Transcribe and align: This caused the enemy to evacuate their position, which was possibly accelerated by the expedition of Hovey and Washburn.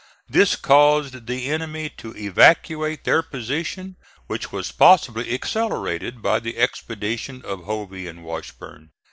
This 0.27 0.55
caused 0.55 1.27
the 1.27 1.45
enemy 1.51 1.87
to 1.97 2.17
evacuate 2.17 3.03
their 3.03 3.21
position, 3.21 3.97
which 4.25 4.51
was 4.51 4.71
possibly 4.71 5.31
accelerated 5.31 6.23
by 6.23 6.39
the 6.39 6.57
expedition 6.57 7.43
of 7.45 7.65
Hovey 7.65 8.07
and 8.07 8.23
Washburn. 8.23 8.89